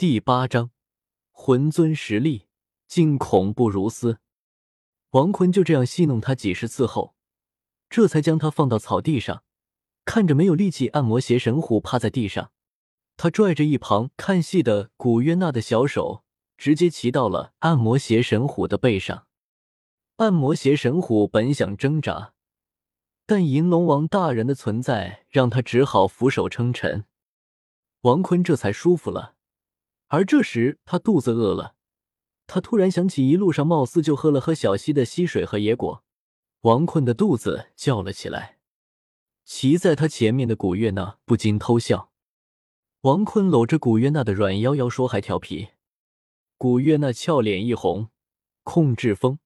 [0.00, 0.70] 第八章，
[1.30, 2.46] 魂尊实力
[2.88, 4.18] 竟恐怖如斯。
[5.10, 7.14] 王坤就这样戏弄他几十次后，
[7.90, 9.44] 这才将他放到草地上，
[10.06, 12.50] 看着没有力气按摩邪神虎趴在地上，
[13.18, 16.24] 他拽着一旁看戏的古约娜的小手，
[16.56, 19.26] 直接骑到了按摩邪神虎的背上。
[20.16, 22.32] 按摩邪神虎本想挣扎，
[23.26, 27.04] 但银龙王大人的存在让他只好俯首称臣。
[28.00, 29.34] 王坤这才舒服了。
[30.10, 31.76] 而这时，他肚子饿了。
[32.48, 36.02] 他突然想起一路上貌似就喝了喝小溪的溪水和野果，
[36.62, 38.58] 王坤的肚子叫了起来。
[39.44, 42.10] 骑在他前面的古月娜不禁偷笑。
[43.02, 45.68] 王坤搂着古月娜的软腰腰说：“还调皮。”
[46.58, 48.08] 古月娜俏脸一红，
[48.64, 49.38] 控制风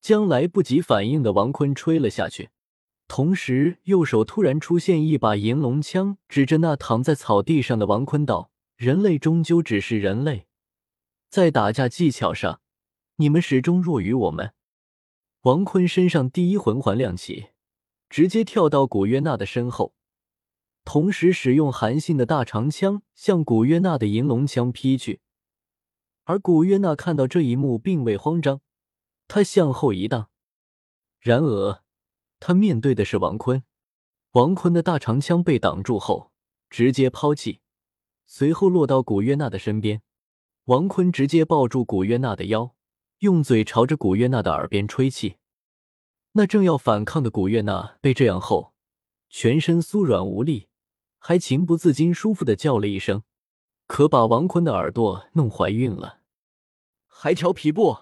[0.00, 2.50] 将来不及反应的王坤吹了下去，
[3.08, 8.52] 同时右手突然出现一把银龙枪，指着那躺在草地上的王坤道。
[8.76, 10.48] 人类终究只是人类，
[11.30, 12.60] 在打架技巧上，
[13.16, 14.52] 你们始终弱于我们。
[15.42, 17.48] 王坤身上第一魂环亮起，
[18.10, 19.94] 直接跳到古约娜的身后，
[20.84, 25.20] 同时使用韩信的大长枪向古约娜的银龙枪劈去。
[26.24, 28.60] 而古约娜看到这一幕，并未慌张，
[29.26, 30.28] 他向后一荡。
[31.18, 31.82] 然而，
[32.38, 33.64] 他面对的是王坤，
[34.32, 36.30] 王坤的大长枪被挡住后，
[36.68, 37.60] 直接抛弃。
[38.26, 40.02] 随后落到古约娜的身边，
[40.64, 42.74] 王坤直接抱住古约娜的腰，
[43.20, 45.36] 用嘴朝着古约娜的耳边吹气。
[46.32, 48.74] 那正要反抗的古月娜被这样后，
[49.30, 50.68] 全身酥软无力，
[51.18, 53.22] 还情不自禁舒服的叫了一声，
[53.86, 56.20] 可把王坤的耳朵弄怀孕了。
[57.06, 57.96] 还调皮不？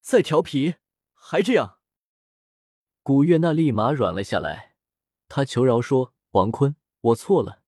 [0.00, 0.74] 再调皮？
[1.14, 1.78] 还这样？
[3.02, 4.76] 古月娜立马软了下来，
[5.28, 7.62] 她求饶说：“王坤，我错了。”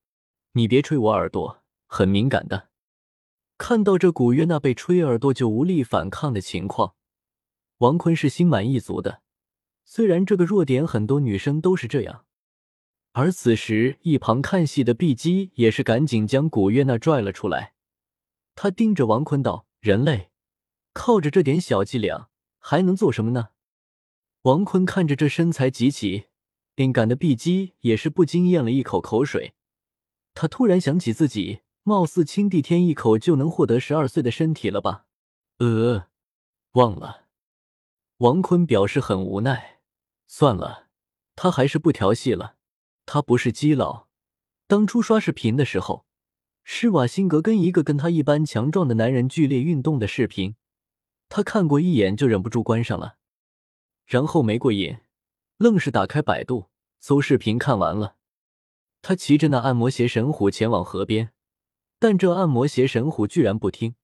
[0.57, 2.71] 你别吹我耳朵，很敏感的。
[3.59, 6.95] 看到这古月娜被吹耳朵就无力反抗的情况，
[7.79, 9.21] 王坤是心满意足的。
[9.85, 12.25] 虽然这个弱点很多女生都是这样，
[13.13, 17.75] 而此时一旁看戏的碧姬也是赶紧将古月娜拽了出来。
[18.55, 20.31] 他盯着王坤道：“人类
[20.95, 23.49] 靠着这点小伎俩还能做什么呢？”
[24.41, 26.29] 王坤看着这身材极其
[26.77, 29.53] 性感的碧姬，也是不禁咽了一口口水。
[30.37, 35.07] 他突然想起自己貌似亲帝天一口就能获得十二岁的身体了吧？
[35.57, 36.09] 呃，
[36.73, 37.25] 忘了。
[38.19, 39.81] 王坤表示很无奈。
[40.27, 40.89] 算了，
[41.35, 42.57] 他还是不调戏了。
[43.07, 44.09] 他不是基佬。
[44.67, 46.05] 当初刷视频的时候，
[46.65, 50.57] 施瓦辛格跟一个跟他一般强壮的男人剧烈运动的视频，
[51.31, 53.17] 他看过一眼就忍不住关上了。
[54.05, 54.99] 然后没过瘾，
[55.57, 56.67] 愣是打开百度
[57.01, 58.16] 搜视频看完了。
[59.09, 61.31] 他骑着那按摩邪神虎前往河边，
[62.01, 63.95] 但这按摩邪神虎居然不听。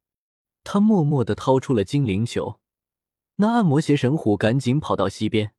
[0.63, 2.61] 他默默的掏出了精灵球，
[3.35, 5.55] 那按摩邪神虎赶紧跑到溪边。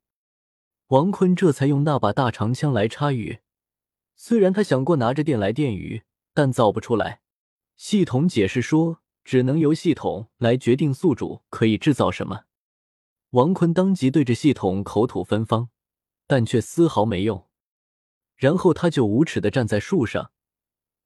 [0.88, 3.40] 王坤这才用那把大长枪来插鱼。
[4.16, 6.04] 虽然他想过拿着电来电鱼，
[6.34, 7.20] 但造不出来。
[7.76, 12.46] 系统解释说，只能由系统来决定宿主可以制造什么。
[13.32, 15.68] 王坤当即对着系统口吐芬芳，
[16.28, 17.46] 但却丝毫没用。
[18.44, 20.34] 然后他就无耻的站在树上，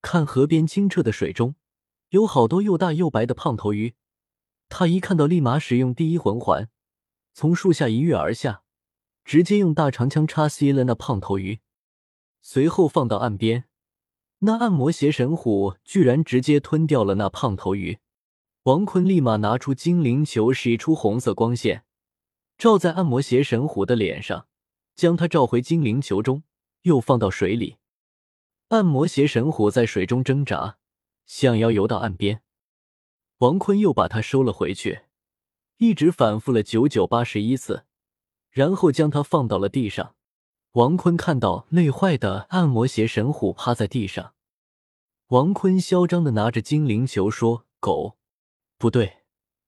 [0.02, 1.53] 看河边清澈的水中
[2.09, 3.94] 有好多又大又白的胖头鱼。
[4.70, 6.68] 他一看到，立马使用第一魂环，
[7.36, 8.64] 从树下一跃而下，
[9.24, 11.59] 直接用大长枪插死了那胖头鱼。
[12.42, 13.66] 随后放到岸边，
[14.40, 18.00] 那按摩邪神虎居然直接吞掉了那胖头鱼。
[18.64, 21.84] 王坤立马拿出精灵球，使出红色光线，
[22.58, 24.47] 照在按摩邪神虎的脸上，
[24.96, 26.42] 将它召回精灵球中。
[26.88, 27.75] 又放到水里，
[28.70, 30.78] 按摩邪神虎在水中挣扎，
[31.25, 32.42] 想要游到岸边。
[33.40, 35.02] 王坤又把它收了回去，
[35.78, 37.84] 一直反复了九九八十一次，
[38.50, 40.16] 然后将它放到了地上。
[40.72, 44.34] 王坤看到累坏的按摩邪神虎趴在地上，
[45.28, 48.18] 王坤嚣张的拿着精灵球说：“狗，
[48.78, 49.23] 不对，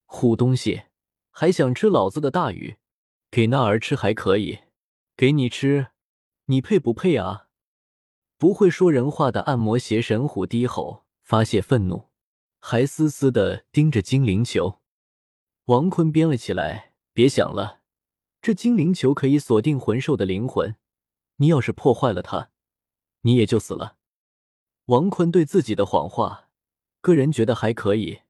[0.05, 0.83] 虎东西，
[1.31, 2.77] 还想吃老子的大鱼？
[3.29, 4.59] 给那儿吃还可以，
[5.17, 5.87] 给你吃。”
[6.49, 7.47] 你配不配啊？
[8.39, 12.09] 不会说人话的按摩邪神虎低吼发泄愤怒，
[12.59, 14.79] 还死死的盯着精灵球。
[15.65, 17.81] 王坤编了起来：“别想了，
[18.41, 20.75] 这精灵球可以锁定魂兽的灵魂，
[21.35, 22.49] 你要是破坏了它，
[23.21, 23.97] 你也就死了。”
[24.85, 26.49] 王坤对自己的谎话，
[26.99, 28.21] 个人觉得还可以，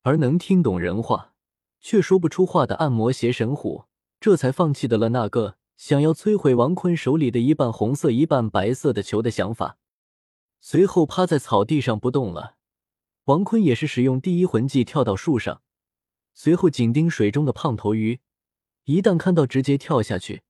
[0.00, 1.34] 而能听懂人话
[1.82, 3.84] 却说不出话的按摩邪神虎，
[4.18, 5.58] 这才放弃的了那个。
[5.76, 9.78] 想要摧毁王坤手里的一半红色一半白色的球的想法，
[10.60, 12.56] 随后趴在草地上不动了。
[13.24, 15.62] 王坤也是使用第一魂技跳到树上，
[16.32, 18.20] 随后紧盯水中的胖头鱼，
[18.84, 20.42] 一旦看到直接跳下去，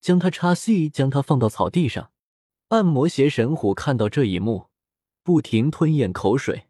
[0.00, 2.10] 将它插 C，将它放到草地上。
[2.68, 4.68] 按摩邪神虎看到这一幕，
[5.22, 6.68] 不停吞咽口水，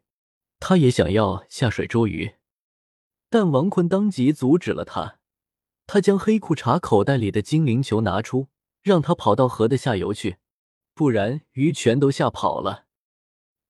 [0.59, 2.35] 他也想要下水捉鱼，
[3.29, 5.19] 但王坤当即阻止了他。
[5.85, 8.47] 他将黑裤衩口袋里的精灵球拿出，
[8.81, 10.37] 让他跑到河的下游去，
[10.93, 12.85] 不然鱼全都吓跑了。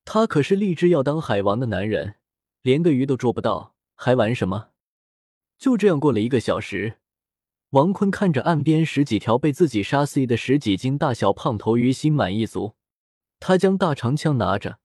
[0.05, 2.15] 他可是立志要当海王的男人，
[2.61, 4.69] 连个鱼都捉不到，还玩什么？
[5.57, 6.99] 就这样过了一个小时，
[7.69, 12.75] 王坤看着岸边十几条被自己杀死的十几斤大小胖头鱼，心满意足。
[13.39, 14.79] 他将大长枪拿着，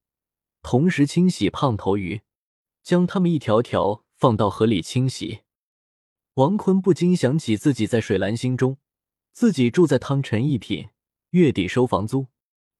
[0.63, 2.23] 同时清洗胖头鱼，
[2.83, 5.41] 将它们一条条放到河里清洗。
[6.39, 8.77] 王坤不禁想起自己在水蓝星中，
[9.33, 10.89] 自己住在汤臣一品，
[11.31, 12.29] 月底收房租，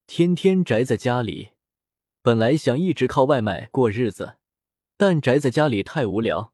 [0.07, 1.49] 天天宅在家里。
[2.21, 4.37] 本来想一直靠外卖过日子，
[4.95, 6.53] 但宅在家里太无聊，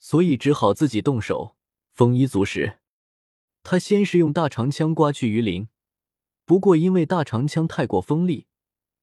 [0.00, 1.54] 所以只好自己动手，
[1.92, 2.80] 丰衣足食。
[3.62, 5.68] 他先是用大长枪刮去鱼鳞，
[6.44, 8.48] 不过因为大长枪太过锋利，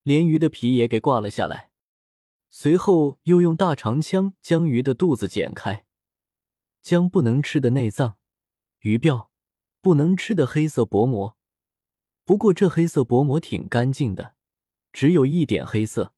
[0.04, 1.70] 连鱼的皮也给刮了下来。
[2.50, 5.86] 随后又用大长枪将鱼的肚子剪开，
[6.88, 8.16] 将不能吃的内脏、
[8.80, 9.28] 鱼鳔、
[9.82, 11.36] 不能吃的黑色薄膜。
[12.24, 14.36] 不过这黑色薄膜挺干净的。
[14.94, 16.14] 只有一点黑色，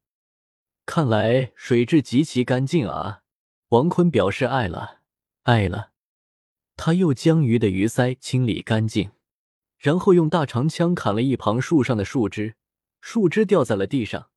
[0.85, 3.23] 看来水质极其干净啊！
[3.69, 4.99] 王坤表示爱了，
[5.41, 5.93] 爱了。
[6.77, 9.09] 他又将鱼的鱼鳃清理干净，
[9.79, 12.55] 然后用大长枪砍了一旁树上的树枝，
[13.01, 14.29] 树枝掉在了地上。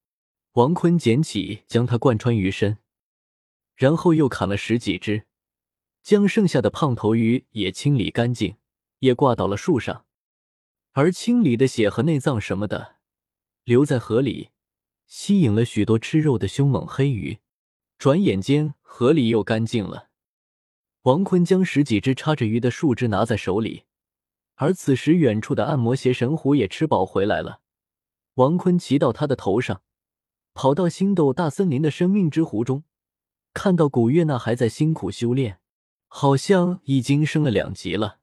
[0.52, 2.78] 王坤捡起，将它贯穿鱼身，
[3.76, 5.26] 然后又砍了十几只，
[6.02, 8.56] 将剩下的胖头鱼也清理干净，
[8.98, 10.04] 也挂到了树上。
[10.92, 12.96] 而清理的血和内脏什么的。
[13.64, 14.50] 留在河里，
[15.06, 17.38] 吸引了许多吃肉的凶猛黑鱼。
[17.96, 20.08] 转眼间，河里又干净了。
[21.02, 23.84] 王坤将十几只插着鱼的树枝拿在手里，
[24.56, 27.60] 而此时远处的按摩邪神虎也吃饱回来了。
[28.34, 29.82] 王坤骑到他的头上，
[30.52, 32.82] 跑到星斗大森林的生命之湖中，
[33.54, 35.60] 看到古月娜还在辛苦修炼，
[36.14, 38.18] 好像已经升了两级了。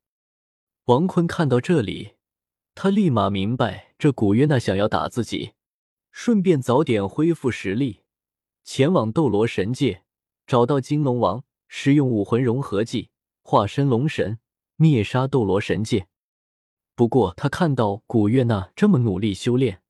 [0.86, 2.12] 王坤看到这里。
[2.76, 5.54] 他立马明白，这古约娜想要打自己，
[6.12, 8.04] 顺便早点恢复实力，
[8.64, 10.04] 前往斗罗神界
[10.46, 13.10] 找到金龙王，使用武魂融合技
[13.42, 14.38] 化身龙神，
[14.76, 16.08] 灭杀斗罗神界。
[16.94, 19.82] 不过他看到古月娜这么努力修炼，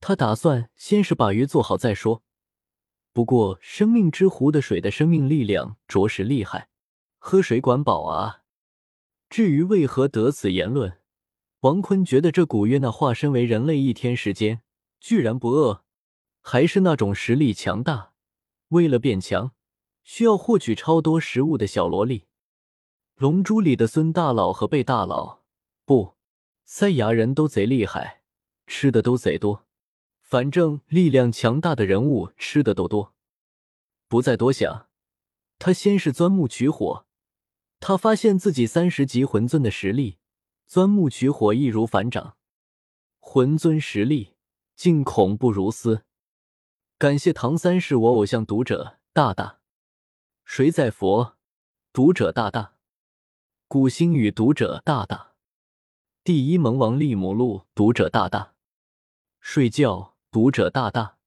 [0.00, 2.22] 他打算先是把鱼做好再说。
[3.12, 6.70] 不过生命之湖的水的生命力量着实厉害，
[7.24, 8.42] 喝水管饱啊。
[9.30, 10.98] 至于为何得此言论？
[11.60, 14.62] 王坤觉得这古月娜化身为人类一天时间，
[14.98, 15.84] 居然不饿，
[16.40, 18.14] 还是那种实力强大，
[18.70, 19.52] 为了变强
[20.02, 22.26] 需要获取超多食物的小萝莉。
[23.14, 25.42] 龙珠里的孙大佬和贝大佬，
[25.84, 26.16] 不，
[26.64, 28.22] 赛亚人都贼厉害，
[28.66, 29.64] 吃的都贼多。
[30.20, 33.14] 反正力量强大的人物吃的都多。
[34.08, 34.88] 不再多想，
[35.60, 37.06] 他先是钻木取火，
[37.84, 40.18] 他发现自己三十级魂尊的实力。
[40.68, 42.36] 钻木取火易如反掌，
[43.18, 44.36] 魂尊实力
[44.74, 46.04] 竟恐怖如斯。
[46.96, 49.58] 感谢唐三是我偶像读者大大，
[50.46, 51.36] 谁在佛？
[51.92, 52.76] 读者大大，
[53.68, 55.34] 古星宇读者大大，
[56.24, 58.54] 第一萌王利姆路读者大大，
[59.40, 61.18] 睡觉读者大大。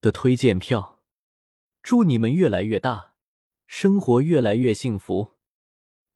[0.00, 1.02] 的推荐票，
[1.82, 3.12] 祝你们越来越大，
[3.66, 5.33] 生活越来越幸福。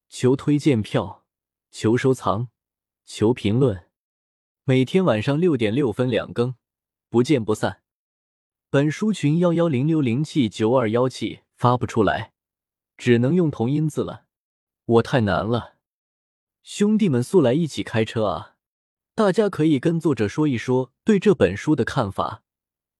[0.09, 1.19] 求推荐票。
[1.71, 2.47] 求收藏，
[3.05, 3.85] 求评论，
[4.63, 6.55] 每天晚上六点六分两更，
[7.07, 7.83] 不见不散。
[8.71, 12.33] 本书群幺幺零六零七九二幺七发不出来，
[12.97, 14.25] 只能用同音字了，
[14.85, 15.75] 我太难了。
[16.63, 18.55] 兄弟们速来一起开车啊！
[19.13, 22.41] 大家可以跟作者说一说对这本书的看法，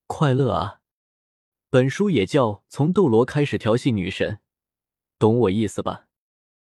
[0.06, 0.82] 快乐啊！
[1.72, 4.42] 本书也叫从斗罗开始调戏女神，
[5.18, 6.09] 懂我意思吧？